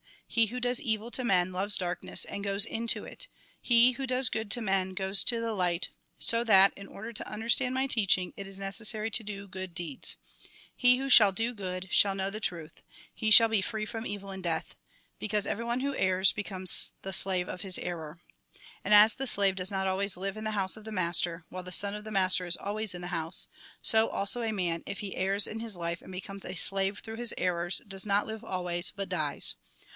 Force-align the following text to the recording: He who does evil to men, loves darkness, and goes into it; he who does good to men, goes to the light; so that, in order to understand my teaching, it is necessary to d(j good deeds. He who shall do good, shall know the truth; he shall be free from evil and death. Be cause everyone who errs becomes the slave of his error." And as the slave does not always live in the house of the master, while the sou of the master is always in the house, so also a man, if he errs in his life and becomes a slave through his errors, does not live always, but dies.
He 0.25 0.47
who 0.47 0.59
does 0.61 0.79
evil 0.81 1.11
to 1.11 1.23
men, 1.25 1.51
loves 1.51 1.77
darkness, 1.77 2.25
and 2.25 2.43
goes 2.43 2.65
into 2.65 3.03
it; 3.03 3.27
he 3.61 3.91
who 3.91 4.07
does 4.07 4.29
good 4.29 4.49
to 4.51 4.61
men, 4.61 4.93
goes 4.95 5.23
to 5.25 5.39
the 5.39 5.51
light; 5.53 5.89
so 6.17 6.43
that, 6.45 6.71
in 6.75 6.87
order 6.87 7.13
to 7.13 7.29
understand 7.29 7.75
my 7.75 7.85
teaching, 7.85 8.33
it 8.37 8.47
is 8.47 8.57
necessary 8.57 9.11
to 9.11 9.23
d(j 9.23 9.45
good 9.47 9.75
deeds. 9.75 10.15
He 10.73 10.97
who 10.97 11.07
shall 11.09 11.33
do 11.33 11.53
good, 11.53 11.89
shall 11.91 12.15
know 12.15 12.29
the 12.31 12.39
truth; 12.39 12.81
he 13.13 13.29
shall 13.29 13.49
be 13.49 13.61
free 13.61 13.85
from 13.85 14.07
evil 14.07 14.31
and 14.31 14.41
death. 14.41 14.73
Be 15.19 15.27
cause 15.27 15.45
everyone 15.45 15.81
who 15.81 15.93
errs 15.95 16.31
becomes 16.31 16.95
the 17.03 17.13
slave 17.13 17.49
of 17.49 17.61
his 17.61 17.77
error." 17.77 18.21
And 18.85 18.93
as 18.95 19.13
the 19.13 19.27
slave 19.27 19.55
does 19.57 19.69
not 19.69 19.85
always 19.85 20.17
live 20.17 20.37
in 20.37 20.45
the 20.45 20.51
house 20.51 20.77
of 20.77 20.85
the 20.85 20.93
master, 20.93 21.43
while 21.49 21.63
the 21.63 21.73
sou 21.73 21.89
of 21.89 22.05
the 22.05 22.09
master 22.09 22.45
is 22.45 22.57
always 22.57 22.95
in 22.95 23.01
the 23.01 23.07
house, 23.07 23.47
so 23.83 24.07
also 24.07 24.41
a 24.41 24.53
man, 24.53 24.81
if 24.87 24.99
he 24.99 25.15
errs 25.15 25.45
in 25.45 25.59
his 25.59 25.75
life 25.75 26.01
and 26.01 26.11
becomes 26.11 26.45
a 26.45 26.55
slave 26.55 26.99
through 26.99 27.17
his 27.17 27.35
errors, 27.37 27.81
does 27.87 28.05
not 28.05 28.25
live 28.25 28.43
always, 28.43 28.91
but 28.95 29.09
dies. 29.09 29.57